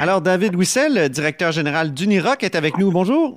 Alors, 0.00 0.20
David 0.20 0.54
Wissel, 0.54 1.08
directeur 1.08 1.50
général 1.50 1.92
d'Uniroc, 1.92 2.44
est 2.44 2.54
avec 2.54 2.78
nous. 2.78 2.92
Bonjour. 2.92 3.36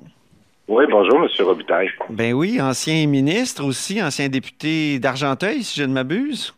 Oui, 0.68 0.84
bonjour, 0.88 1.24
M. 1.24 1.28
Robitaille. 1.44 1.90
Ben 2.08 2.32
oui, 2.34 2.60
ancien 2.60 3.04
ministre 3.08 3.64
aussi, 3.64 4.00
ancien 4.00 4.28
député 4.28 5.00
d'Argenteuil, 5.00 5.64
si 5.64 5.80
je 5.80 5.84
ne 5.84 5.92
m'abuse. 5.92 6.54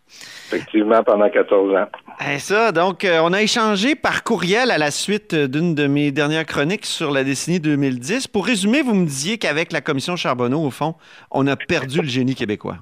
Effectivement, 0.53 1.03
pendant 1.03 1.31
14 1.31 1.75
ans. 1.75 1.87
Et 2.31 2.39
ça, 2.39 2.71
donc, 2.71 3.03
euh, 3.05 3.21
on 3.23 3.33
a 3.33 3.41
échangé 3.41 3.95
par 3.95 4.25
courriel 4.25 4.71
à 4.71 4.77
la 4.77 4.91
suite 4.91 5.35
d'une 5.35 5.75
de 5.75 5.87
mes 5.87 6.13
dernières 6.13 6.45
chroniques 6.45 6.85
sur 6.85 7.11
la 7.11 7.25
décennie 7.25 7.59
2010. 7.59 8.29
Pour 8.29 8.45
résumer, 8.45 8.83
vous 8.83 8.95
me 8.95 9.07
disiez 9.07 9.39
qu'avec 9.39 9.73
la 9.73 9.81
commission 9.81 10.17
Charbonneau, 10.17 10.61
au 10.61 10.71
fond, 10.71 10.97
on 11.31 11.47
a 11.47 11.57
perdu 11.57 12.03
le 12.03 12.09
génie 12.09 12.35
québécois. 12.35 12.77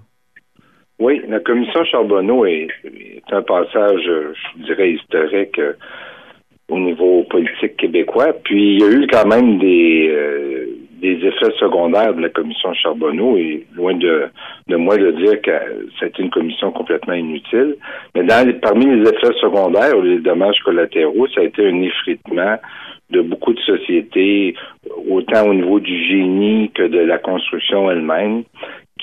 Oui, 0.98 1.22
la 1.28 1.38
commission 1.38 1.84
Charbonneau 1.84 2.46
est, 2.46 2.66
un 3.30 3.42
passage, 3.42 4.02
je 4.04 4.64
dirais, 4.64 4.90
historique 4.90 5.58
euh, 5.60 5.74
au 6.72 6.78
niveau 6.78 7.22
politique 7.24 7.76
québécois. 7.76 8.32
Puis 8.44 8.74
il 8.74 8.80
y 8.80 8.84
a 8.84 8.90
eu 8.90 9.06
quand 9.06 9.26
même 9.26 9.58
des, 9.58 10.08
euh, 10.10 10.66
des 11.02 11.16
effets 11.26 11.52
secondaires 11.58 12.14
de 12.14 12.22
la 12.22 12.30
commission 12.30 12.72
Charbonneau 12.72 13.36
et 13.36 13.66
loin 13.74 13.94
de, 13.94 14.24
de 14.68 14.76
moi 14.76 14.96
de 14.96 15.10
dire 15.10 15.42
que 15.42 15.52
c'est 16.00 16.18
une 16.18 16.30
commission 16.30 16.70
complètement 16.72 17.14
inutile. 17.14 17.76
Mais 18.14 18.24
dans 18.24 18.50
parmi 18.60 18.86
les 18.86 19.02
effets 19.02 19.34
secondaires 19.40 19.98
ou 19.98 20.02
les 20.02 20.18
dommages 20.20 20.58
collatéraux, 20.64 21.26
ça 21.34 21.42
a 21.42 21.44
été 21.44 21.66
un 21.66 21.82
effritement 21.82 22.56
de 23.10 23.20
beaucoup 23.20 23.52
de 23.52 23.60
sociétés, 23.60 24.54
autant 25.10 25.46
au 25.46 25.52
niveau 25.52 25.78
du 25.80 26.08
génie 26.08 26.70
que 26.74 26.84
de 26.84 27.00
la 27.00 27.18
construction 27.18 27.90
elle-même, 27.90 28.44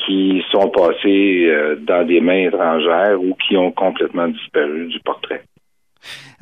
qui 0.06 0.42
sont 0.52 0.70
passées 0.70 1.46
euh, 1.48 1.76
dans 1.76 2.08
des 2.08 2.22
mains 2.22 2.48
étrangères 2.48 3.22
ou 3.22 3.36
qui 3.48 3.58
ont 3.58 3.72
complètement 3.72 4.28
disparu 4.28 4.88
du 4.88 5.00
portrait. 5.02 5.44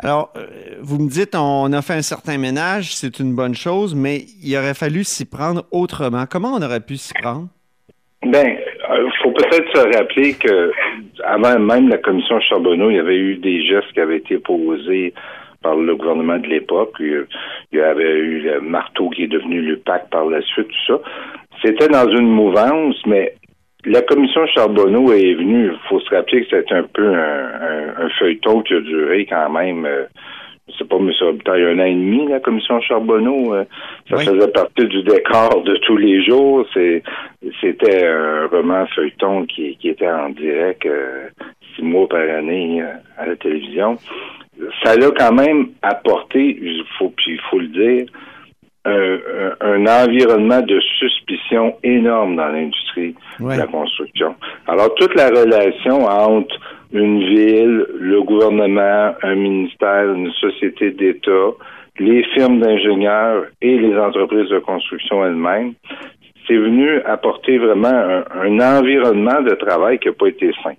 Alors, 0.04 0.32
euh, 0.38 0.46
vous 0.80 1.00
me 1.00 1.10
dites, 1.10 1.36
on 1.36 1.72
a 1.74 1.82
fait 1.82 1.94
un 1.94 2.02
certain 2.02 2.38
ménage, 2.38 2.96
c'est 2.96 3.20
une 3.20 3.34
bonne 3.34 3.56
chose, 3.56 3.96
mais 3.96 4.26
il 4.44 4.56
aurait 4.56 4.76
fallu 4.76 5.04
s'y 5.04 5.26
prendre 5.26 5.64
autrement. 5.72 6.26
Comment 6.30 6.54
on 6.54 6.62
aurait 6.62 6.82
pu 6.82 6.98
s'y 6.98 7.14
prendre? 7.14 7.48
Bien, 8.22 8.44
il 8.44 8.94
euh, 8.94 9.10
faut 9.24 9.32
peut-être 9.32 9.76
se 9.76 9.98
rappeler 9.98 10.34
que 10.34 10.72
avant 11.24 11.58
même 11.60 11.90
la 11.90 11.98
commission 11.98 12.40
Charbonneau, 12.42 12.90
il 12.90 12.98
y 12.98 13.00
avait 13.00 13.18
eu 13.18 13.36
des 13.38 13.66
gestes 13.66 13.92
qui 13.94 14.00
avaient 14.00 14.18
été 14.18 14.38
posés 14.38 15.14
par 15.64 15.76
le 15.76 15.96
gouvernement 15.96 16.38
de 16.38 16.48
l'époque. 16.48 16.96
Il 17.00 17.26
y 17.74 17.80
avait 17.80 18.18
eu 18.18 18.42
le 18.42 18.62
marteau 18.62 19.10
qui 19.10 19.24
est 19.24 19.28
devenu 19.28 19.62
le 19.62 19.78
PAC 19.78 20.10
par 20.10 20.26
la 20.26 20.42
suite, 20.42 20.68
tout 20.68 20.94
ça. 20.94 21.00
C'était 21.64 21.88
dans 21.88 22.08
une 22.10 22.30
mouvance, 22.30 22.96
mais 23.08 23.34
la 23.86 24.02
commission 24.02 24.46
Charbonneau 24.48 25.12
est 25.14 25.34
venue, 25.36 25.72
il 25.72 25.80
faut 25.88 26.00
se 26.00 26.14
rappeler 26.14 26.44
que 26.44 26.58
c'était 26.58 26.74
un 26.74 26.84
peu 26.84 27.14
un, 27.14 28.10
feuilleton 28.20 28.62
qui 28.62 28.74
a 28.74 28.80
duré 28.80 29.26
quand 29.26 29.50
même, 29.50 29.86
euh, 29.86 30.06
je 30.68 30.78
sais 30.78 30.86
pas, 30.86 30.98
M. 30.98 31.12
Robitaille, 31.22 31.64
un 31.64 31.80
an 31.80 31.86
et 31.86 31.94
demi, 31.94 32.28
la 32.28 32.40
commission 32.40 32.82
Charbonneau. 32.82 33.54
Euh, 33.54 33.66
ça 34.10 34.18
faisait 34.18 34.48
partie 34.48 34.88
du 34.88 35.04
décor 35.04 35.64
de 35.64 35.76
tous 35.86 35.98
les 35.98 36.24
jours. 36.24 36.66
c'était 37.62 38.08
un 38.08 38.48
roman 38.48 38.86
feuilleton 38.88 39.46
qui, 39.46 39.78
était 39.84 40.10
en 40.10 40.30
direct 40.30 40.86
euh, 40.86 41.30
six 41.76 41.84
mois 41.84 42.08
par 42.08 42.22
année 42.22 42.82
à 43.18 43.26
la 43.26 43.36
télévision. 43.36 43.98
Ça 44.84 44.96
l'a 44.96 45.12
quand 45.12 45.34
même 45.34 45.70
apporté, 45.84 46.58
il 46.60 46.84
faut, 46.98 47.14
il 47.28 47.40
faut 47.52 47.60
le 47.60 47.68
dire, 47.68 48.08
un, 48.88 49.86
environnement 49.86 50.62
de 50.62 50.80
suspicion 51.00 51.76
énorme 51.84 52.36
dans 52.36 52.48
l'industrie 52.48 53.16
de 53.40 53.58
la 53.58 53.68
construction. 53.68 54.36
Alors, 54.68 54.94
toute 54.96 55.14
la 55.16 55.30
relation 55.30 56.06
entre 56.06 56.56
une 56.94 57.20
ville, 57.20 57.86
le 58.00 58.22
gouvernement, 58.22 59.14
un 59.22 59.36
ministère, 59.36 60.14
une 60.14 60.32
société 60.34 60.92
d'État, 60.92 61.52
les 62.00 62.24
firmes 62.36 62.60
d'ingénieurs 62.60 63.46
et 63.62 63.78
les 63.78 63.98
entreprises 63.98 64.50
de 64.50 64.60
construction 64.60 65.26
elles-mêmes, 65.26 65.74
c'est 66.48 66.58
venu 66.58 67.02
apporter 67.02 67.58
vraiment 67.58 67.88
un, 67.88 68.24
un, 68.42 68.78
environnement 68.80 69.42
de 69.42 69.56
travail 69.56 70.00
qui 70.00 70.08
n'a 70.08 70.14
pas 70.14 70.28
été 70.28 70.52
sain. 70.64 70.76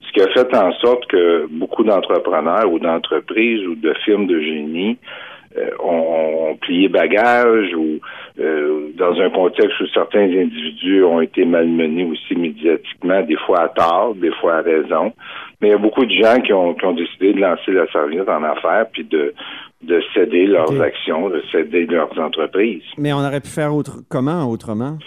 Ce 0.00 0.12
qui 0.12 0.20
a 0.20 0.28
fait 0.32 0.54
en 0.56 0.72
sorte 0.72 1.06
que 1.06 1.46
beaucoup 1.50 1.84
d'entrepreneurs 1.84 2.70
ou 2.70 2.78
d'entreprises 2.78 3.64
ou 3.66 3.76
de 3.76 3.94
firmes 4.04 4.26
de 4.26 4.40
génie 4.40 4.98
euh, 5.00 5.31
ont, 5.80 6.56
plié 6.60 6.88
bagage 6.88 7.74
ou 7.74 7.98
euh, 8.38 8.90
dans 8.96 9.18
un 9.20 9.30
contexte 9.30 9.80
où 9.80 9.86
certains 9.88 10.24
individus 10.24 11.02
ont 11.02 11.20
été 11.20 11.44
malmenés 11.44 12.04
aussi 12.04 12.34
médiatiquement, 12.34 13.22
des 13.22 13.36
fois 13.46 13.62
à 13.62 13.68
tort, 13.68 14.14
des 14.14 14.30
fois 14.40 14.56
à 14.56 14.60
raison. 14.60 15.12
Mais 15.60 15.68
il 15.68 15.70
y 15.70 15.74
a 15.74 15.78
beaucoup 15.78 16.04
de 16.04 16.12
gens 16.12 16.40
qui 16.40 16.52
ont, 16.52 16.74
qui 16.74 16.84
ont 16.84 16.92
décidé 16.92 17.32
de 17.32 17.40
lancer 17.40 17.72
la 17.72 17.86
serviette 17.90 18.28
en 18.28 18.42
affaires 18.42 18.86
puis 18.92 19.04
de, 19.04 19.34
de 19.82 20.02
céder 20.14 20.46
leurs 20.46 20.80
actions, 20.80 21.28
de 21.28 21.42
céder 21.50 21.86
leurs 21.86 22.16
entreprises. 22.18 22.82
Mais 22.98 23.12
on 23.12 23.18
aurait 23.18 23.40
pu 23.40 23.48
faire 23.48 23.74
autre, 23.74 23.98
comment 24.08 24.48
autrement? 24.48 24.98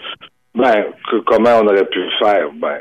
Ben, 0.55 0.85
comment 1.25 1.59
on 1.61 1.67
aurait 1.67 1.85
pu 1.85 1.99
le 1.99 2.11
faire? 2.17 2.49
Ben, 2.53 2.77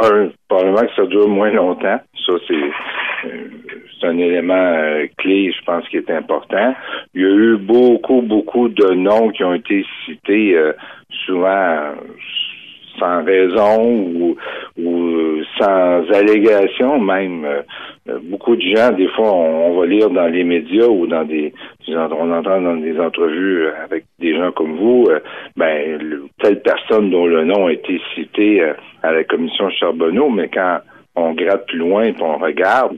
un, 0.00 0.28
probablement 0.48 0.82
que 0.82 0.94
ça 0.94 1.06
dure 1.06 1.28
moins 1.28 1.50
longtemps. 1.50 2.00
Ça, 2.24 2.32
c'est 2.46 2.54
euh, 2.54 2.70
c'est 4.00 4.06
un 4.06 4.18
élément 4.18 4.54
euh, 4.54 5.06
clé, 5.18 5.52
je 5.52 5.64
pense, 5.64 5.88
qui 5.88 5.96
est 5.96 6.10
important. 6.10 6.74
Il 7.14 7.22
y 7.22 7.24
a 7.24 7.28
eu 7.28 7.56
beaucoup, 7.56 8.22
beaucoup 8.22 8.68
de 8.68 8.94
noms 8.94 9.30
qui 9.30 9.44
ont 9.44 9.54
été 9.54 9.84
cités, 10.04 10.56
euh, 10.56 10.72
souvent 11.24 11.94
sans 12.98 13.24
raison 13.24 13.84
ou, 13.84 14.36
ou 14.78 15.42
sans 15.58 16.02
allégation 16.14 16.98
même. 16.98 17.46
beaucoup 18.22 18.56
de 18.56 18.62
gens, 18.74 18.90
des 18.92 19.08
fois, 19.08 19.34
on, 19.34 19.78
va 19.78 19.84
lire 19.84 20.08
dans 20.08 20.28
les 20.28 20.44
médias 20.44 20.86
ou 20.86 21.06
dans 21.06 21.24
des, 21.24 21.52
on 21.88 22.32
entend 22.32 22.62
dans 22.62 22.76
des 22.76 22.98
entrevues 22.98 23.66
avec 23.84 24.06
des 24.18 24.34
gens 24.34 24.50
comme 24.52 24.76
vous, 24.76 25.10
ben 25.58 26.24
telle 26.40 26.62
personne 26.62 27.10
dont 27.10 27.26
le 27.26 27.44
nom 27.44 27.66
a 27.66 27.72
été 27.72 28.00
cité 28.14 28.62
à 29.02 29.12
la 29.12 29.24
commission 29.24 29.68
Charbonneau, 29.68 30.30
mais 30.30 30.48
quand 30.48 30.78
on 31.16 31.32
gratte 31.34 31.66
plus 31.66 31.78
loin 31.78 32.04
et 32.04 32.14
on 32.20 32.38
regarde, 32.38 32.96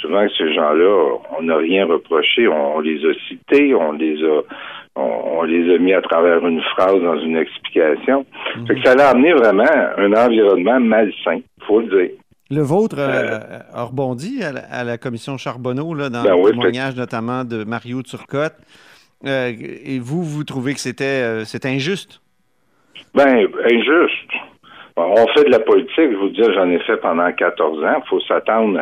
souvent 0.00 0.26
ces 0.36 0.52
gens-là, 0.52 1.18
on 1.38 1.42
n'a 1.42 1.56
rien 1.56 1.86
reproché, 1.86 2.48
on, 2.48 2.80
les 2.80 2.98
a 3.04 3.14
cités, 3.28 3.74
on 3.74 3.92
les 3.92 4.22
a 4.24 4.42
on, 4.94 5.42
les 5.44 5.74
a 5.74 5.78
mis 5.78 5.94
à 5.94 6.02
travers 6.02 6.46
une 6.46 6.60
phrase 6.74 7.00
dans 7.00 7.18
une 7.18 7.38
explication. 7.38 8.26
Mhm. 8.56 8.84
ça 8.84 8.92
a 8.92 9.10
amené 9.10 9.32
vraiment 9.32 9.64
un 9.96 10.12
environnement 10.12 10.78
malsain, 10.80 11.40
faut 11.66 11.80
le 11.80 11.86
dire. 11.86 12.16
Le 12.50 12.60
vôtre 12.60 12.96
euh, 12.98 13.60
a 13.72 13.84
rebondi 13.84 14.42
à 14.42 14.84
la, 14.84 14.98
commission 14.98 15.38
Charbonneau, 15.38 15.94
là, 15.94 16.10
dans 16.10 16.22
ben 16.22 16.36
le 16.36 16.50
témoignage 16.50 16.94
notamment 16.94 17.44
de 17.44 17.64
Mario 17.64 18.02
Turcotte. 18.02 18.56
Euh, 19.24 19.52
et 19.84 19.98
vous, 19.98 20.22
vous 20.22 20.44
trouvez 20.44 20.74
que 20.74 20.80
c'était 20.80 21.22
euh, 21.22 21.44
injuste? 21.64 22.20
Ben, 23.14 23.46
injuste 23.64 24.21
on 24.96 25.26
fait 25.28 25.44
de 25.44 25.50
la 25.50 25.60
politique, 25.60 26.10
je 26.12 26.16
vous 26.16 26.28
dis, 26.28 26.42
j'en 26.54 26.68
ai 26.68 26.78
fait 26.80 26.96
pendant 26.98 27.30
14 27.32 27.84
ans. 27.84 28.02
Il 28.04 28.08
faut 28.08 28.20
s'attendre 28.20 28.78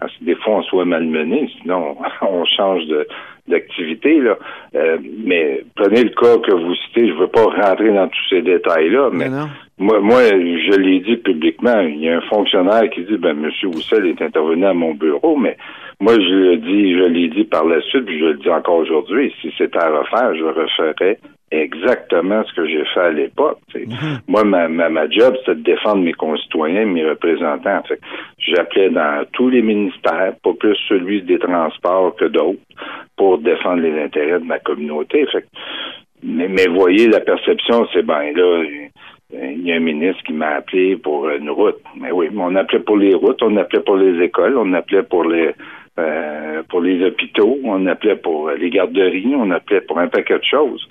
à, 0.00 0.08
ce 0.08 0.18
que 0.18 0.24
des 0.24 0.34
fois 0.36 0.56
on 0.56 0.62
soit 0.62 0.84
malmené, 0.84 1.50
sinon 1.60 1.96
on 2.22 2.44
change 2.44 2.84
de 2.86 3.06
d'activité. 3.48 4.20
là. 4.20 4.38
Euh, 4.74 4.98
mais 5.24 5.64
prenez 5.74 6.04
le 6.04 6.10
cas 6.10 6.38
que 6.38 6.54
vous 6.54 6.74
citez, 6.86 7.08
je 7.08 7.12
ne 7.12 7.18
veux 7.20 7.28
pas 7.28 7.44
rentrer 7.44 7.92
dans 7.92 8.08
tous 8.08 8.28
ces 8.30 8.42
détails-là, 8.42 9.10
mais, 9.12 9.28
moi, 9.76 10.00
moi, 10.00 10.22
je 10.22 10.78
l'ai 10.78 11.00
dit 11.00 11.16
publiquement, 11.16 11.80
il 11.80 11.98
y 11.98 12.08
a 12.08 12.18
un 12.18 12.20
fonctionnaire 12.22 12.88
qui 12.90 13.02
dit 13.02 13.16
ben 13.16 13.36
M. 13.42 13.50
Roussel 13.64 14.06
est 14.06 14.22
intervenu 14.22 14.64
à 14.64 14.72
mon 14.72 14.94
bureau, 14.94 15.36
mais 15.36 15.56
moi 16.00 16.14
je 16.14 16.34
le 16.34 16.56
dis, 16.58 16.94
je 16.94 17.04
l'ai 17.04 17.28
dit 17.28 17.44
par 17.44 17.64
la 17.64 17.80
suite, 17.80 18.04
puis 18.04 18.18
je 18.20 18.26
le 18.26 18.34
dis 18.34 18.50
encore 18.50 18.76
aujourd'hui, 18.76 19.34
si 19.40 19.52
c'était 19.58 19.78
à 19.78 19.90
refaire, 19.90 20.34
je 20.36 20.44
referais 20.44 21.18
exactement 21.50 22.42
ce 22.44 22.54
que 22.54 22.66
j'ai 22.66 22.84
fait 22.92 23.00
à 23.00 23.10
l'époque. 23.10 23.58
Mhm. 23.74 24.20
Moi, 24.28 24.44
ma, 24.44 24.68
ma, 24.68 25.08
job, 25.08 25.34
c'était 25.40 25.54
de 25.56 25.62
défendre 25.62 26.02
mes 26.02 26.12
concitoyens, 26.12 26.86
mes 26.86 27.08
représentants. 27.08 27.82
J'appelais 28.38 28.90
dans 28.90 29.24
tous 29.32 29.50
les 29.50 29.62
ministères, 29.62 30.34
pas 30.42 30.52
plus 30.58 30.76
celui 30.88 31.22
des 31.22 31.38
transports 31.38 32.16
que 32.16 32.26
d'autres, 32.26 32.58
pour 33.16 33.33
défendre 33.38 33.82
les 33.82 34.02
intérêts 34.02 34.40
de 34.40 34.44
ma 34.44 34.58
communauté. 34.58 35.26
Fait 35.26 35.46
mais, 36.22 36.48
mais 36.48 36.66
voyez, 36.68 37.08
la 37.08 37.20
perception, 37.20 37.86
c'est 37.92 38.02
ben 38.02 38.32
là, 38.34 38.64
il 39.32 39.66
y 39.66 39.72
a 39.72 39.76
un 39.76 39.80
ministre 39.80 40.22
qui 40.24 40.32
m'a 40.32 40.56
appelé 40.56 40.96
pour 40.96 41.28
une 41.28 41.50
route. 41.50 41.80
Mais 42.00 42.10
oui, 42.12 42.28
on 42.34 42.54
appelait 42.56 42.80
pour 42.80 42.96
les 42.96 43.14
routes, 43.14 43.42
on 43.42 43.56
appelait 43.56 43.82
pour 43.82 43.96
les 43.96 44.22
écoles, 44.24 44.56
on 44.56 44.72
appelait 44.72 45.02
pour 45.02 45.24
les 45.24 45.54
euh, 45.98 46.62
pour 46.68 46.80
les 46.80 47.04
hôpitaux, 47.04 47.58
on 47.62 47.86
appelait 47.86 48.16
pour 48.16 48.50
les 48.50 48.68
garderies, 48.70 49.34
on 49.36 49.50
appelait 49.52 49.82
pour 49.82 49.98
un 49.98 50.08
paquet 50.08 50.38
de 50.38 50.44
choses. 50.44 50.84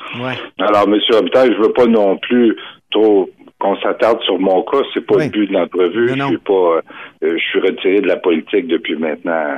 Alors, 0.59 0.87
M. 0.87 0.97
Habital, 1.13 1.53
je 1.53 1.61
veux 1.61 1.73
pas 1.73 1.87
non 1.87 2.15
plus 2.17 2.55
trop 2.89 3.29
qu'on 3.59 3.75
s'attarde 3.77 4.21
sur 4.21 4.39
mon 4.39 4.61
cas, 4.63 4.81
c'est 4.93 5.05
pas 5.05 5.23
le 5.23 5.29
but 5.29 5.47
de 5.47 5.53
l'entrevue. 5.53 6.09
Je 6.15 6.23
suis 6.25 6.37
pas 6.37 6.53
euh, 6.53 6.81
je 7.21 7.37
suis 7.37 7.59
retiré 7.59 8.01
de 8.01 8.07
la 8.07 8.17
politique 8.17 8.67
depuis 8.67 8.95
maintenant 8.95 9.57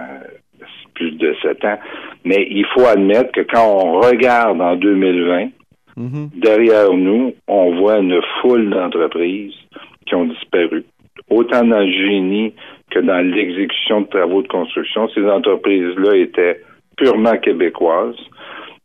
plus 0.96 1.12
de 1.12 1.36
sept 1.42 1.64
ans. 1.66 1.78
Mais 2.24 2.48
il 2.50 2.66
faut 2.74 2.86
admettre 2.86 3.32
que 3.32 3.42
quand 3.42 3.66
on 3.66 4.00
regarde 4.00 4.60
en 4.62 4.76
2020, 4.76 5.50
mm-hmm. 5.98 6.40
derrière 6.40 6.94
nous, 6.94 7.34
on 7.48 7.76
voit 7.80 8.00
une 8.00 8.20
foule 8.42 8.70
d'entreprises 8.70 9.54
qui 10.08 10.16
ont 10.16 10.26
disparu. 10.26 10.86
Autant 11.30 11.64
dans 11.64 11.80
le 11.80 11.92
génie 11.92 12.54
que 12.92 13.00
dans 13.00 13.20
l'exécution 13.20 14.02
de 14.02 14.08
travaux 14.08 14.42
de 14.42 14.48
construction. 14.48 15.10
Ces 15.10 15.26
entreprises-là 15.26 16.16
étaient 16.16 16.62
purement 16.98 17.38
québécoises. 17.38 18.16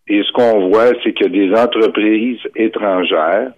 Et 0.08 0.22
ce 0.22 0.32
qu'on 0.32 0.68
voit, 0.68 0.92
c'est 1.04 1.12
que 1.12 1.28
des 1.28 1.52
entreprises 1.52 2.40
étrangères 2.56 3.52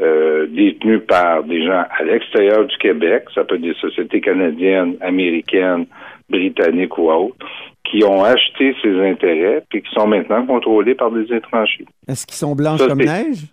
euh, 0.00 0.46
détenues 0.46 1.00
par 1.00 1.44
des 1.44 1.64
gens 1.64 1.84
à 1.96 2.02
l'extérieur 2.04 2.66
du 2.66 2.76
Québec, 2.78 3.24
ça 3.34 3.44
peut 3.44 3.56
être 3.56 3.62
des 3.62 3.74
sociétés 3.74 4.20
canadiennes, 4.20 4.96
américaines, 5.00 5.86
britanniques 6.28 6.96
ou 6.98 7.10
autres, 7.10 7.46
qui 7.84 8.04
ont 8.04 8.22
acheté 8.22 8.74
ces 8.82 9.00
intérêts 9.00 9.64
puis 9.68 9.82
qui 9.82 9.90
sont 9.94 10.06
maintenant 10.06 10.44
contrôlés 10.46 10.94
par 10.94 11.10
des 11.10 11.32
étrangers. 11.34 11.86
Est-ce 12.06 12.26
qu'ils 12.26 12.36
sont 12.36 12.54
blancs 12.54 12.78
comme 12.78 12.98
neige? 12.98 13.46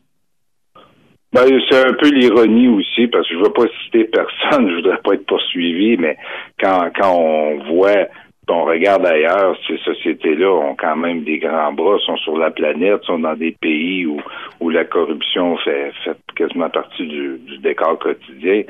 Ben, 1.33 1.44
c'est 1.69 1.86
un 1.86 1.94
peu 1.94 2.10
l'ironie 2.10 2.69
aussi, 2.69 3.07
parce 3.07 3.27
que 3.27 3.33
je 3.33 3.39
ne 3.39 3.45
veux 3.45 3.51
pas 3.51 3.66
citer 3.83 4.06
personne, 4.06 4.69
je 4.69 4.75
voudrais 4.75 5.00
pas 5.04 5.13
être 5.13 5.25
poursuivi, 5.25 5.98
mais 5.98 6.18
quand, 6.60 6.89
quand 6.95 7.13
on 7.13 7.75
voit 7.75 8.07
on 8.50 8.66
regarde 8.66 9.06
ailleurs, 9.06 9.57
ces 9.68 9.78
sociétés-là 9.80 10.51
ont 10.51 10.75
quand 10.75 10.95
même 10.95 11.24
des 11.24 11.39
grands 11.39 11.74
bras, 11.74 11.98
sont 12.06 12.18
sur 12.18 12.38
la 12.38 12.51
planète, 12.51 13.04
sont 13.04 13.19
dans 13.19 13.36
des 13.36 13.51
pays 13.60 14.06
où, 14.06 14.21
où 14.60 14.69
la 14.69 14.86
corruption 14.86 15.57
fait, 15.57 15.92
fait 16.04 16.18
quasiment 16.36 16.69
partie 16.69 17.07
du, 17.07 17.39
du 17.39 17.57
décor 17.60 17.98
quotidien. 17.98 18.63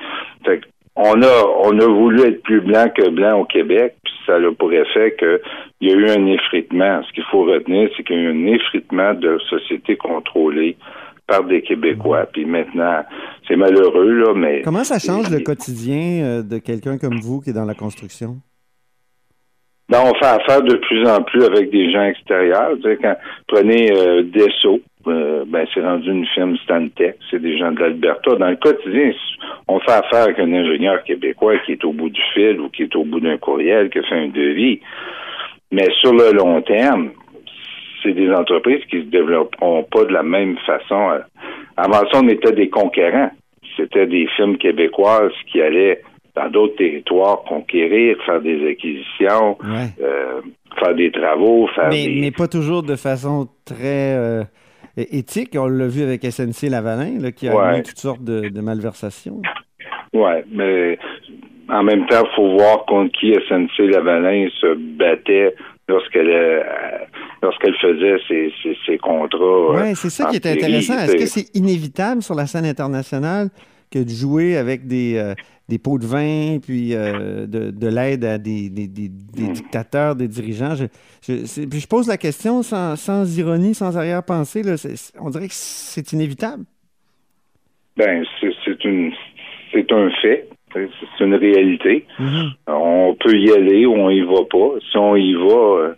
Fait 0.46 0.62
on 0.96 1.22
a, 1.22 1.44
on 1.64 1.80
a 1.80 1.86
voulu 1.86 2.22
être 2.24 2.42
plus 2.44 2.62
blanc 2.62 2.86
que 2.96 3.10
blanc 3.10 3.40
au 3.42 3.46
Québec, 3.46 3.96
puis 4.04 4.14
ça 4.26 4.36
a 4.36 4.52
pour 4.58 4.72
effet 4.72 5.16
qu'il 5.20 5.90
y 5.90 5.92
a 5.92 5.96
eu 5.96 6.10
un 6.10 6.26
effritement. 6.28 7.02
Ce 7.04 7.12
qu'il 7.14 7.26
faut 7.32 7.44
retenir, 7.44 7.90
c'est 7.96 8.04
qu'il 8.04 8.16
y 8.16 8.20
a 8.20 8.22
eu 8.24 8.32
un 8.32 8.54
effritement 8.54 9.14
de 9.14 9.38
sociétés 9.50 9.98
contrôlées 9.98 10.78
par 11.28 11.44
des 11.44 11.62
Québécois. 11.62 12.28
Puis 12.32 12.46
maintenant, 12.46 13.04
c'est 13.48 13.56
malheureux, 13.56 14.14
là, 14.14 14.34
mais... 14.36 14.62
Comment 14.62 14.84
ça 14.84 15.00
change 15.00 15.30
le 15.30 15.40
quotidien 15.40 16.24
euh, 16.24 16.44
de 16.44 16.60
quelqu'un 16.60 16.98
comme 16.98 17.20
vous 17.20 17.42
qui 17.42 17.50
est 17.50 17.54
dans 17.54 17.66
la 17.66 17.74
construction? 17.74 18.38
Ben, 19.88 20.00
on 20.04 20.16
fait 20.16 20.26
affaire 20.26 20.64
de 20.64 20.78
plus 20.78 21.08
en 21.08 21.22
plus 21.22 21.44
avec 21.44 21.70
des 21.70 21.92
gens 21.92 22.04
extérieurs. 22.04 22.72
quand, 23.02 23.16
prenez 23.48 23.92
euh, 23.92 24.24
Desso, 24.24 24.82
euh, 25.08 25.46
ben, 25.48 25.68
c'est 25.74 25.82
rendu 25.82 26.10
une 26.10 26.26
firme 26.26 26.58
Stantec, 26.58 27.18
c'est 27.30 27.40
des 27.40 27.56
gens 27.58 27.72
de 27.72 27.80
l'Alberta. 27.80 28.36
Dans 28.36 28.50
le 28.50 28.56
quotidien, 28.56 29.12
on 29.68 29.80
fait 29.80 29.92
affaire 29.92 30.24
avec 30.24 30.40
un 30.40 30.52
ingénieur 30.52 31.04
québécois 31.04 31.60
qui 31.66 31.74
est 31.74 31.86
au 31.86 31.94
bout 31.94 32.10
du 32.10 32.22
fil 32.34 32.60
ou 32.60 32.70
qui 32.70 32.84
est 32.84 32.96
au 32.96 33.04
bout 33.04 33.20
d'un 33.20 33.38
courriel, 33.38 33.92
qui 33.92 34.02
fait 34.02 34.16
un 34.16 34.30
devis. 34.30 34.80
Mais 35.72 35.88
sur 36.02 36.14
le 36.14 36.32
long 36.32 36.62
terme, 36.64 37.12
c'est 38.02 38.14
des 38.14 38.32
entreprises 38.32 38.84
qui 38.90 39.02
se 39.02 39.06
développeront 39.06 39.84
pas 39.84 40.06
de 40.06 40.14
la 40.14 40.24
même 40.24 40.58
façon. 40.66 41.20
Avant 41.78 42.10
ça, 42.12 42.22
on 42.24 42.28
était 42.28 42.54
des 42.54 42.70
conquérants. 42.70 43.32
C'était 43.78 44.08
des 44.08 44.28
firmes 44.36 44.58
québécoises 44.58 45.34
qui 45.52 45.62
allaient 45.62 46.02
dans 46.36 46.50
d'autres 46.50 46.76
territoires, 46.76 47.44
conquérir, 47.48 48.18
faire 48.26 48.42
des 48.42 48.68
acquisitions, 48.68 49.58
euh, 50.02 50.42
faire 50.80 50.96
des 50.96 51.12
travaux, 51.12 51.68
faire 51.74 51.90
mais, 51.90 52.08
des... 52.08 52.22
Mais 52.22 52.32
pas 52.32 52.48
toujours 52.48 52.84
de 52.84 52.96
façon 52.96 53.48
très 53.64 54.16
euh, 54.16 54.44
éthique. 54.98 55.56
On 55.58 55.68
l'a 55.68 55.88
vu 55.88 56.04
avec 56.04 56.24
SNC 56.24 56.70
Lavalin, 56.70 57.20
là, 57.20 57.32
qui 57.32 57.48
a 57.48 57.78
eu 57.78 57.84
toutes 57.84 57.98
sortes 57.98 58.24
de, 58.24 58.62
malversations. 58.62 59.42
Oui, 60.14 60.32
mais 60.52 60.98
en 61.70 61.84
même 61.84 62.06
temps, 62.08 62.24
il 62.24 62.36
faut 62.36 62.58
voir 62.58 62.86
contre 62.86 63.18
qui 63.18 63.34
SNC 63.34 63.92
Lavalin 63.92 64.48
se 64.60 64.76
battait 64.98 65.56
lorsqu'elle 65.88 66.30
euh, 66.30 66.64
lorsqu'elle 67.42 67.76
faisait 67.76 68.18
ses, 68.28 68.54
ses 68.86 68.98
contrats. 68.98 69.72
Oui, 69.72 69.96
c'est 69.96 70.10
ça 70.10 70.26
qui 70.26 70.36
est 70.36 70.46
intéressant. 70.46 70.96
Est-ce 70.96 71.16
que 71.16 71.26
c'est 71.28 71.56
inévitable 71.56 72.22
sur 72.22 72.36
la 72.36 72.46
scène 72.46 72.66
internationale 72.66 73.50
que 73.92 74.00
de 74.00 74.10
jouer 74.10 74.58
avec 74.58 74.88
des, 74.88 75.36
des 75.68 75.80
pots 75.80 75.98
de 75.98 76.06
vin, 76.06 76.60
puis 76.60 76.94
euh, 76.94 77.48
de, 77.48 77.88
l'aide 77.88 78.24
à 78.24 78.38
des, 78.38 78.70
hmm. 78.70 79.54
dictateurs, 79.54 80.16
des 80.16 80.28
dirigeants. 80.28 80.76
Je, 80.76 80.86
puis 81.66 81.80
je 81.80 81.88
pose 81.88 82.08
la 82.08 82.18
question 82.18 82.62
sans, 82.62 83.38
ironie, 83.38 83.74
sans 83.74 83.98
arrière-pensée. 83.98 84.62
On 85.20 85.30
dirait 85.30 85.48
que 85.48 85.54
c'est 85.54 86.12
inévitable. 86.14 86.64
Ben, 87.98 88.24
c'est 88.42 89.92
un 89.92 90.10
fait. 90.22 90.50
C'est 90.74 91.24
une 91.24 91.36
réalité. 91.36 92.06
Mm-hmm. 92.20 92.52
On 92.68 93.16
peut 93.18 93.38
y 93.38 93.52
aller 93.54 93.86
ou 93.86 93.94
on 93.94 94.10
y 94.10 94.22
va 94.22 94.44
pas. 94.50 94.78
Si 94.92 94.98
on 94.98 95.16
y 95.16 95.34
va, 95.34 95.54
euh, 95.54 95.94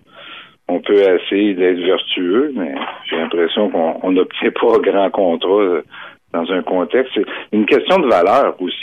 on 0.68 0.80
peut 0.80 1.02
essayer 1.02 1.56
d'être 1.56 1.80
vertueux, 1.80 2.52
mais 2.56 2.76
j'ai 3.10 3.18
l'impression 3.18 3.70
qu'on 3.70 4.12
n'obtient 4.12 4.52
pas 4.52 4.78
grand 4.84 5.10
contrat 5.10 5.62
euh, 5.62 5.82
dans 6.34 6.52
un 6.52 6.62
contexte. 6.62 7.12
C'est 7.16 7.26
une 7.54 7.66
question 7.66 7.98
de 8.00 8.08
valeur 8.08 8.56
aussi. 8.62 8.77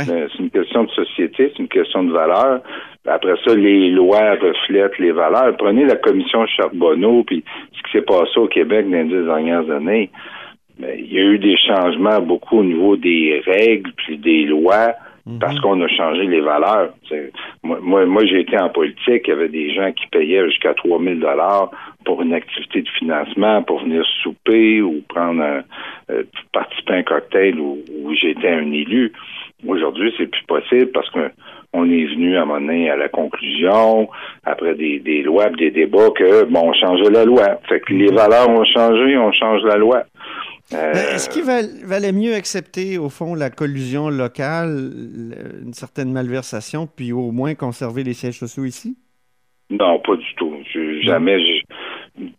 C'est 0.00 0.38
une 0.38 0.50
question 0.50 0.84
de 0.84 0.90
société, 0.90 1.52
c'est 1.52 1.62
une 1.62 1.68
question 1.68 2.04
de 2.04 2.12
valeur. 2.12 2.60
Après 3.06 3.34
ça, 3.44 3.54
les 3.54 3.90
lois 3.90 4.34
reflètent 4.34 4.98
les 4.98 5.12
valeurs. 5.12 5.56
Prenez 5.56 5.84
la 5.84 5.96
commission 5.96 6.46
Charbonneau, 6.46 7.24
puis 7.24 7.44
ce 7.72 7.82
qui 7.82 7.92
s'est 7.92 8.04
passé 8.04 8.38
au 8.38 8.46
Québec 8.46 8.88
dans 8.88 8.96
les 8.96 9.04
dix 9.04 9.24
dernières 9.24 9.70
années. 9.70 10.10
Ben, 10.78 10.96
il 10.98 11.12
y 11.12 11.18
a 11.18 11.24
eu 11.24 11.38
des 11.38 11.56
changements 11.56 12.20
beaucoup 12.20 12.58
au 12.58 12.64
niveau 12.64 12.96
des 12.96 13.42
règles 13.44 13.92
puis 13.96 14.16
des 14.16 14.44
lois 14.44 14.94
mhm. 15.26 15.38
parce 15.38 15.58
qu'on 15.60 15.80
a 15.82 15.88
changé 15.88 16.24
les 16.24 16.40
valeurs. 16.40 16.94
moi, 17.62 18.06
moi, 18.06 18.24
j'ai 18.24 18.40
été 18.40 18.58
en 18.58 18.70
politique, 18.70 19.24
il 19.26 19.28
y 19.28 19.32
avait 19.32 19.48
des 19.48 19.74
gens 19.74 19.92
qui 19.92 20.06
payaient 20.06 20.46
jusqu'à 20.48 20.74
3000 20.74 21.20
dollars 21.20 21.70
pour 22.04 22.22
une 22.22 22.32
activité 22.32 22.82
de 22.82 22.88
financement, 22.88 23.62
pour 23.62 23.82
venir 23.82 24.04
souper 24.22 24.80
ou 24.80 25.02
prendre 25.08 25.42
un, 25.42 25.62
euh, 26.10 26.24
participer 26.52 26.94
à 26.94 26.96
un 26.96 27.02
cocktail 27.02 27.60
où, 27.60 27.78
où 28.00 28.14
j'étais 28.14 28.48
un 28.48 28.72
élu. 28.72 29.12
Aujourd'hui, 29.66 30.12
c'est 30.18 30.26
plus 30.26 30.44
possible 30.46 30.90
parce 30.92 31.08
qu'on 31.10 31.84
est 31.84 32.04
venu 32.06 32.36
à 32.36 32.42
un 32.42 32.44
moment 32.44 32.60
donné 32.60 32.90
à 32.90 32.96
la 32.96 33.08
conclusion, 33.08 34.08
après 34.44 34.74
des, 34.74 34.98
des 34.98 35.22
lois, 35.22 35.50
des 35.50 35.70
débats, 35.70 36.10
que 36.16 36.44
bon, 36.44 36.70
on 36.70 36.72
changeait 36.74 37.10
la 37.10 37.24
loi. 37.24 37.60
Fait 37.68 37.80
que 37.80 37.92
les 37.92 38.12
valeurs 38.12 38.48
ont 38.48 38.64
changé, 38.64 39.16
on 39.16 39.32
change 39.32 39.62
la 39.64 39.76
loi. 39.76 40.04
Euh, 40.74 40.92
est-ce 40.92 41.28
qu'il 41.28 41.44
valait 41.44 42.12
mieux 42.12 42.34
accepter, 42.34 42.98
au 42.98 43.08
fond, 43.08 43.34
la 43.34 43.50
collusion 43.50 44.08
locale, 44.08 44.90
une 45.62 45.74
certaine 45.74 46.12
malversation, 46.12 46.86
puis 46.86 47.12
au 47.12 47.30
moins 47.30 47.54
conserver 47.54 48.04
les 48.04 48.14
sièges 48.14 48.38
sociaux 48.38 48.64
ici? 48.64 48.96
Non, 49.70 49.98
pas 50.00 50.16
du 50.16 50.34
tout. 50.36 50.54
jamais. 51.02 51.38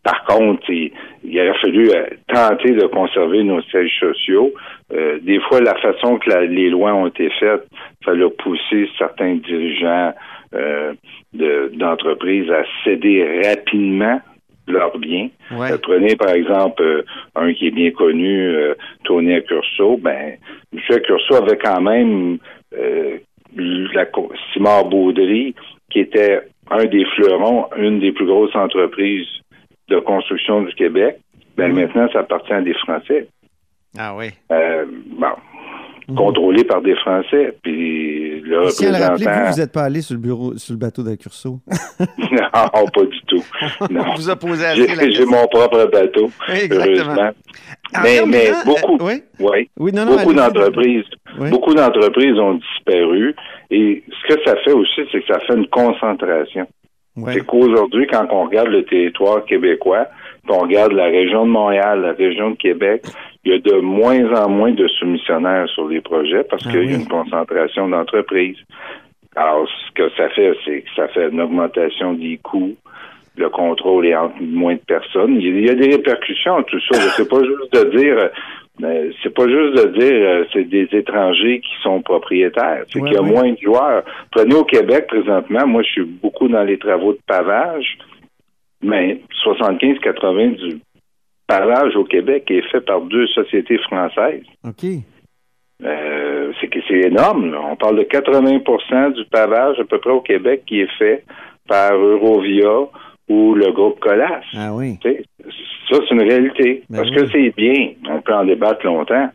Par 0.04 0.24
contre, 0.26 0.70
il, 0.70 0.92
aurait 1.40 1.60
fallu 1.60 1.90
euh, 1.90 2.06
tenter 2.28 2.72
de 2.72 2.86
conserver 2.88 3.44
nos 3.44 3.62
sièges 3.64 3.98
sociaux. 4.00 4.54
Euh, 4.94 5.18
des 5.22 5.40
fois, 5.40 5.62
la 5.62 5.76
façon 5.76 6.18
que 6.20 6.30
les 6.46 6.70
lois 6.70 6.94
ont 6.94 7.08
été 7.08 7.30
faites, 7.40 7.64
ça 7.72 8.12
fallait 8.12 8.30
pousser 8.30 8.88
certains 8.98 9.36
dirigeants 9.36 10.14
euh, 10.54 10.94
d'entreprises 11.34 12.52
à 12.52 12.64
céder 12.84 13.42
rapidement 13.44 14.22
leurs 14.68 14.98
biens. 14.98 15.30
prenez 15.82 16.16
par 16.16 16.30
exemple 16.30 17.04
un 17.36 17.54
qui 17.54 17.68
est 17.68 17.72
bien 17.72 17.92
connu, 17.92 18.56
Tony 19.04 19.34
Accurso. 19.34 19.98
Ben, 19.98 20.38
M. 20.72 20.80
Accurso 20.90 21.36
avait 21.36 21.58
quand 21.58 21.82
même 21.82 22.38
la 22.72 24.06
Simard 24.54 24.86
Baudry, 24.86 25.54
qui 25.90 26.00
était 26.00 26.42
un 26.72 26.86
des 26.86 27.04
fleurons, 27.16 27.68
une 27.76 28.00
des 28.00 28.14
plus 28.14 28.26
grosses 28.26 28.56
entreprises 28.56 29.28
de 29.94 30.00
construction 30.00 30.62
du 30.62 30.74
Québec, 30.74 31.20
ben 31.58 31.72
mhm. 31.72 31.82
maintenant, 31.82 32.08
ça 32.12 32.20
appartient 32.20 32.54
à 32.54 32.62
des 32.62 32.74
Français. 32.74 33.28
Ah 33.98 34.16
oui. 34.16 34.32
Euh, 34.52 34.86
bon. 35.18 35.28
Mhm. 36.08 36.16
Contrôlé 36.16 36.64
par 36.66 36.82
des 36.82 36.96
Français. 36.96 37.56
Puis 37.64 38.42
le 38.42 38.60
représentant... 38.60 39.14
vous, 39.16 39.52
vous 39.52 39.60
n'êtes 39.60 39.72
pas 39.72 39.84
allé 39.84 40.02
sur 40.02 40.16
le 40.16 40.20
bureau, 40.20 40.58
sur 40.58 40.74
le 40.74 40.80
bateau 40.80 41.02
d'Accurso. 41.02 41.60
non, 42.00 42.50
pas 42.52 43.06
du 43.06 43.22
tout. 43.28 43.44
Non. 43.90 44.04
vous 44.16 44.30
opposez 44.30 44.66
à 44.66 44.76
J'ai 44.76 45.26
mon 45.26 45.48
propre 45.48 45.90
bateau. 45.92 46.30
exactement. 46.50 47.32
Mais, 48.02 48.26
mais 48.26 48.52
beaucoup, 48.66 48.98
oui? 49.02 49.24
oui 49.40 49.92
non, 49.94 50.06
non, 50.06 50.16
beaucoup 50.16 50.34
d'entreprises, 50.34 51.06
beaucoup 51.52 51.74
d'entreprises 51.74 52.38
ont 52.40 52.56
disparu. 52.56 53.36
Et 53.70 54.04
ce 54.08 54.34
que 54.34 54.42
ça 54.44 54.56
fait 54.64 54.74
aussi, 54.74 55.02
c'est 55.12 55.22
que 55.22 55.28
ça 55.28 55.40
fait 55.42 55.56
une 55.56 55.68
concentration. 55.68 56.68
C'est 57.16 57.46
qu'aujourd'hui, 57.46 58.08
quand 58.08 58.26
on 58.32 58.46
regarde 58.46 58.70
le 58.70 58.84
territoire 58.86 59.46
québécois, 59.46 60.08
on 60.50 60.60
regarde 60.60 60.94
la 60.94 61.06
région 61.06 61.46
de 61.46 61.52
Montréal, 61.52 62.02
la 62.02 62.14
région 62.14 62.52
de 62.52 62.56
Québec, 62.56 63.04
il 63.46 63.52
y 63.52 63.56
a 63.56 63.60
de 63.60 63.80
moins 63.82 64.34
en 64.34 64.50
moins 64.50 64.72
de 64.72 64.88
soumissionnaires 64.88 65.68
sur 65.70 65.88
les 65.88 66.02
projets 66.02 66.44
parce 66.44 66.64
ah 66.66 66.72
qu'il 66.72 66.90
y 66.90 66.94
a 66.94 66.96
une 66.96 67.08
concentration 67.08 67.88
d'entreprises. 67.88 68.58
Alors, 69.36 69.68
ce 69.68 69.92
que 69.94 70.10
ça 70.16 70.30
fait, 70.30 70.54
c'est 70.66 70.82
que 70.82 70.90
ça 70.96 71.08
fait 71.10 71.30
une 71.30 71.42
augmentation 71.42 72.14
des 72.14 72.38
coûts. 72.38 72.76
Le 73.36 73.50
contrôle 73.50 74.06
est 74.06 74.16
entre 74.16 74.42
moins 74.42 74.76
de 74.76 74.80
personnes. 74.80 75.40
Il 75.40 75.66
y 75.66 75.70
a 75.70 75.76
des 75.76 75.96
répercussions 75.96 76.58
à 76.58 76.64
tout 76.64 76.80
ça. 76.92 77.00
C'est 77.16 77.28
pas 77.30 77.42
juste 77.44 77.74
de 77.74 77.98
dire 77.98 78.30
c'est 78.80 79.34
pas 79.34 79.48
juste 79.48 79.76
de 79.76 79.98
dire 80.00 80.14
euh, 80.14 80.46
c'est 80.52 80.64
des 80.64 80.88
étrangers 80.92 81.60
qui 81.60 81.82
sont 81.84 82.02
propriétaires. 82.02 82.84
C'est 82.92 83.00
qu'il 83.00 83.14
y 83.14 83.18
a 83.18 83.22
moins 83.22 83.52
de 83.52 83.58
joueurs. 83.62 84.04
Prenez 84.32 84.56
au 84.56 84.64
Québec 84.64 85.08
présentement, 85.08 85.68
moi 85.68 85.84
je 85.84 85.90
suis 85.90 86.04
beaucoup 86.04 86.48
dans 86.48 86.64
les 86.64 86.78
travaux 86.80 87.14
de 87.14 87.20
pavage, 87.28 87.98
mais 88.82 89.22
75-80 89.46 90.56
du 90.56 90.80
pavage 91.48 91.96
au 91.96 92.04
Québec 92.04 92.50
est 92.50 92.68
fait 92.72 92.82
par 92.82 93.02
deux 93.02 93.28
sociétés 93.28 93.78
françaises. 93.80 94.46
OK. 94.64 94.86
Euh, 95.84 96.52
c'est 96.88 97.08
énorme. 97.08 97.56
On 97.56 97.76
parle 97.76 97.98
de 97.98 98.04
80% 98.04 99.14
du 99.14 99.26
pavage 99.26 99.80
à 99.80 99.84
peu 99.84 100.00
près 100.00 100.12
au 100.12 100.22
Québec 100.22 100.64
qui 100.66 100.80
est 100.80 100.98
fait 100.98 101.24
par 101.68 101.94
Eurovia 101.96 102.88
ou 103.30 103.54
le 103.56 103.72
groupe 103.72 104.00
Colas. 104.00 104.42
Ah 104.56 104.74
oui. 104.74 105.00
Ça, 105.04 105.98
c'est 106.08 106.14
une 106.14 106.22
réalité. 106.22 106.84
Ben 106.90 106.98
Parce 106.98 107.12
que 107.12 107.28
c'est 107.32 107.54
bien. 107.56 107.92
On 108.10 108.22
peut 108.22 108.34
en 108.34 108.46
débattre 108.46 108.86
longtemps. 108.86 109.30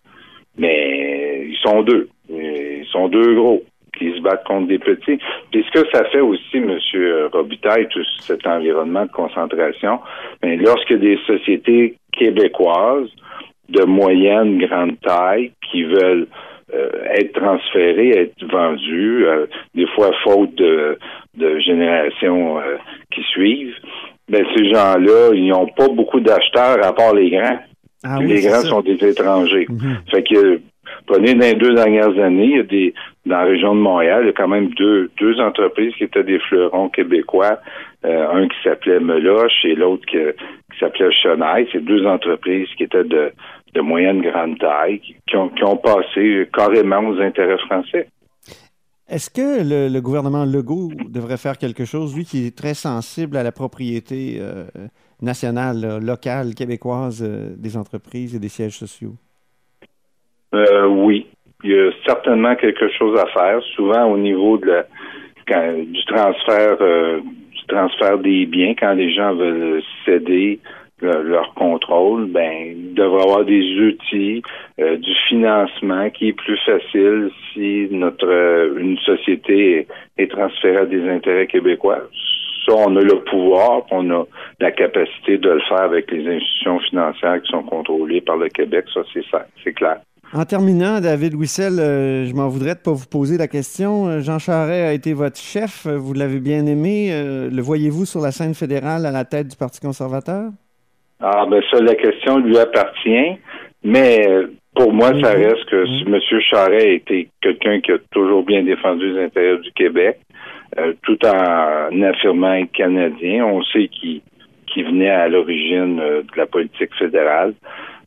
Mais 0.57 1.47
ils 1.49 1.59
sont 1.63 1.83
deux. 1.83 2.09
Ils 2.29 2.87
sont 2.91 3.09
deux 3.09 3.35
gros 3.35 3.63
qui 3.99 4.13
se 4.15 4.21
battent 4.21 4.45
contre 4.45 4.69
des 4.69 4.79
petits. 4.79 5.19
Puis 5.51 5.65
ce 5.65 5.81
que 5.81 5.89
ça 5.93 6.05
fait 6.07 6.21
aussi, 6.21 6.57
M. 6.57 6.79
Robitaille, 7.33 7.89
tout 7.89 8.05
cet 8.21 8.47
environnement 8.47 9.07
de 9.07 9.11
concentration, 9.11 10.01
mais 10.43 10.57
lorsque 10.57 10.93
des 10.95 11.19
sociétés 11.27 11.97
québécoises 12.13 13.11
de 13.69 13.85
moyenne, 13.85 14.59
grande 14.59 14.99
taille 15.01 15.53
qui 15.71 15.85
veulent 15.85 16.29
euh, 16.75 16.91
être 17.15 17.33
transférées, 17.33 18.11
être 18.11 18.45
vendues, 18.45 19.27
euh, 19.27 19.47
des 19.75 19.87
fois 19.89 20.11
faute 20.23 20.55
de, 20.55 20.99
de 21.37 21.59
générations 21.61 22.59
euh, 22.59 22.77
qui 23.19 23.25
suivent, 23.31 23.75
ben 24.29 24.45
ces 24.55 24.71
gens-là, 24.71 25.31
ils 25.35 25.49
n'ont 25.49 25.67
pas 25.67 25.89
beaucoup 25.89 26.21
d'acheteurs 26.21 26.85
à 26.85 26.93
part 26.95 27.15
les 27.15 27.31
grands. 27.31 27.59
Ah 28.05 28.19
les 28.21 28.41
grands 28.43 28.61
sont 28.61 28.81
des 28.81 29.03
étrangers. 29.05 29.67
Mhm. 29.69 29.99
Fait 30.11 30.23
que 30.23 30.61
prenez 31.07 31.35
dans 31.35 31.47
les 31.47 31.55
deux 31.55 31.75
dernières 31.75 32.17
années, 32.19 32.51
il 32.51 32.57
y 32.57 32.61
a 32.61 32.63
des 32.63 32.95
dans 33.27 33.39
la 33.39 33.45
région 33.45 33.75
de 33.75 33.81
Montréal, 33.81 34.21
il 34.23 34.27
y 34.27 34.31
a 34.31 34.33
quand 34.33 34.49
même 34.49 34.69
deux 34.71 35.11
deux 35.19 35.41
entreprises 35.41 35.95
qui 35.97 36.05
étaient 36.05 36.23
des 36.23 36.39
fleurons 36.39 36.89
québécois, 36.89 37.59
un 38.05 38.47
qui 38.47 38.57
s'appelait 38.63 39.01
Meloche 39.01 39.65
et 39.65 39.75
l'autre 39.75 40.07
qui, 40.07 40.17
qui 40.17 40.79
s'appelait 40.79 41.13
Chenaille. 41.13 41.69
C'est 41.73 41.85
deux 41.85 42.07
entreprises 42.07 42.69
qui 42.77 42.85
étaient 42.85 43.05
de 43.05 43.33
de 43.75 43.81
moyenne 43.81 44.23
grande 44.23 44.59
taille 44.59 45.01
qui 45.27 45.37
ont, 45.37 45.49
qui 45.51 45.65
ont 45.65 45.77
passé 45.77 46.49
carrément 46.55 47.01
aux 47.01 47.21
intérêts 47.21 47.59
français. 47.59 48.09
Est-ce 49.09 49.31
que 49.31 49.65
le, 49.91 50.01
gouvernement 50.01 50.45
Legault 50.45 50.91
devrait 51.09 51.39
faire 51.39 51.57
quelque 51.57 51.87
chose, 51.87 52.15
lui 52.15 52.25
qui 52.25 52.47
est 52.47 52.55
très 52.55 52.75
sensible 52.75 53.39
à 53.39 53.43
la 53.43 53.53
propriété 53.53 54.37
euh, 54.39 54.65
nationale, 55.23 55.99
locale, 56.05 56.55
québécoise 56.55 57.25
euh, 57.27 57.55
des 57.57 57.79
entreprises 57.79 58.37
et 58.37 58.39
des 58.39 58.51
sièges 58.51 58.77
sociaux? 58.77 59.15
Euh, 60.55 60.87
oui, 60.87 61.27
il 61.65 61.71
y 61.71 61.79
a 61.79 61.91
certainement 62.07 62.55
quelque 62.57 62.91
chose 62.99 63.19
à 63.19 63.27
faire, 63.29 63.63
souvent 63.77 64.05
au 64.11 64.19
niveau 64.19 64.59
du 64.59 66.05
transfert 66.07 66.77
du 66.79 67.67
transfert 67.67 68.19
des 68.19 68.45
biens 68.45 68.75
quand 68.79 68.93
les 68.93 69.15
gens 69.15 69.35
veulent 69.35 69.83
céder 70.05 70.61
leur 71.01 71.55
contrôle, 71.55 72.27
ben, 72.27 72.53
il 72.77 72.95
devrait 72.95 73.23
avoir 73.23 73.45
des 73.45 73.63
outils, 73.81 74.43
euh, 74.81 74.97
du 74.97 75.15
financement 75.29 76.11
qui 76.11 76.29
est 76.29 76.33
plus 76.33 76.59
facile 76.65 77.31
si 77.53 77.89
notre 77.91 78.27
euh, 78.27 78.79
une 78.79 78.99
société 78.99 79.87
est, 80.19 80.31
transférée 80.31 80.79
à 80.79 80.87
des 80.87 81.09
intérêts 81.09 81.47
québécois. 81.47 82.01
Ça, 82.67 82.75
on 82.75 82.97
a 82.97 83.01
le 83.01 83.21
pouvoir, 83.25 83.83
on 83.91 84.11
a 84.11 84.25
la 84.61 84.73
capacité 84.73 85.39
de 85.39 85.51
le 85.51 85.61
faire 85.69 85.83
avec 85.83 86.11
les 86.11 86.27
institutions 86.27 86.81
financières 86.81 87.41
qui 87.43 87.51
sont 87.51 87.63
contrôlées 87.63 88.21
par 88.21 88.37
le 88.37 88.49
Québec. 88.49 88.87
Ça, 88.93 89.01
c'est 89.15 89.25
ça, 89.31 89.47
c'est 89.65 89.73
clair. 89.73 89.99
En 90.35 90.45
terminant, 90.45 91.01
David 91.01 91.35
Wissel, 91.35 91.79
euh, 91.79 92.27
je 92.27 92.35
m'en 92.35 92.49
voudrais 92.49 92.75
de 92.75 92.81
pas 92.81 92.93
vous 92.93 93.07
poser 93.07 93.39
la 93.39 93.49
question. 93.49 94.21
Jean 94.21 94.39
Charest 94.39 94.85
a 94.85 94.93
été 94.93 95.15
votre 95.15 95.39
chef. 95.39 95.87
Vous 95.87 96.13
l'avez 96.13 96.41
bien 96.41 96.67
aimé. 96.67 97.11
le 97.51 97.63
voyez-vous 97.63 98.05
sur 98.05 98.21
la 98.21 98.33
scène 98.33 98.55
fédérale 98.55 99.07
à 99.07 99.11
la 99.11 99.25
tête 99.25 99.49
du 99.49 99.57
Parti 99.57 99.81
conservateur? 99.81 100.51
Ah, 101.21 101.47
ben 101.51 101.63
ça, 101.71 101.81
la 101.81 101.95
question 101.95 102.39
lui 102.39 102.57
appartient, 102.59 103.39
mais 103.83 104.23
pour 104.79 104.93
moi, 104.93 105.09
ça 105.21 105.37
mhm. 105.37 105.45
reste 105.45 105.65
que 105.67 105.87
si 105.87 106.05
mhm. 106.05 106.15
M. 106.15 106.41
Charest 106.41 106.87
était 106.87 107.29
quelqu'un 107.41 107.81
qui 107.81 107.93
a 107.93 107.99
toujours 108.13 108.45
bien 108.45 108.63
défendu 108.63 109.13
les 109.13 109.25
intérêts 109.25 109.59
du 109.59 109.73
Québec, 109.73 110.21
euh, 110.79 110.93
tout 111.03 111.19
en 111.27 112.03
affirmant 112.03 112.55
être 112.55 112.73
canadien. 112.73 113.45
On 113.45 113.63
sait 113.65 113.89
qu'il 113.89 114.23
venait 114.77 115.11
à 115.11 115.29
l'origine 115.29 115.99
euh, 116.01 116.23
de 116.23 116.37
la 116.37 116.47
politique 116.47 116.95
fédérale. 116.97 117.55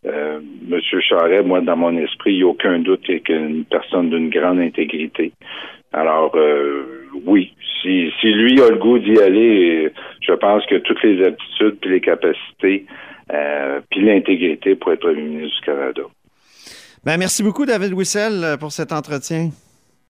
Euh, 0.06 0.39
M. 0.72 0.80
Charest, 1.01 1.46
moi, 1.46 1.60
dans 1.60 1.75
mon 1.75 1.98
esprit, 1.98 2.34
il 2.34 2.38
n'y 2.38 2.44
a 2.44 2.48
aucun 2.48 2.80
doute 2.80 3.01
qu'il 3.01 3.15
est 3.15 3.30
une 3.30 3.65
personne 3.65 4.10
d'une 4.10 4.30
grande 4.30 4.60
intégrité. 4.60 5.34
Alors, 5.93 6.31
euh, 6.36 7.10
oui, 7.25 7.53
si, 7.81 8.12
si 8.19 8.27
lui 8.27 8.62
a 8.62 8.69
le 8.69 8.77
goût 8.77 9.00
d'y 9.00 9.19
aller, 9.19 9.91
je 10.21 10.33
pense 10.33 10.65
que 10.65 10.75
toutes 10.75 11.03
les 11.03 11.25
aptitudes 11.25 11.77
puis 11.81 11.89
les 11.89 12.01
capacités 12.01 12.86
euh, 13.33 13.81
puis 13.89 14.05
l'intégrité 14.05 14.75
pour 14.75 14.93
être 14.93 15.01
premier 15.01 15.21
ministre 15.21 15.60
du 15.60 15.65
Canada. 15.65 16.01
Ben, 17.03 17.17
merci 17.17 17.43
beaucoup, 17.43 17.65
David 17.65 17.93
Wissel, 17.93 18.57
pour 18.60 18.71
cet 18.71 18.91
entretien. 18.91 19.50